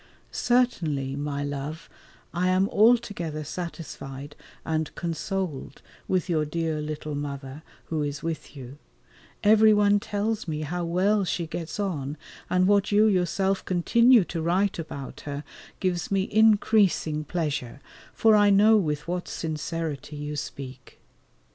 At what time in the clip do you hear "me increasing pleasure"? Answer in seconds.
16.09-17.79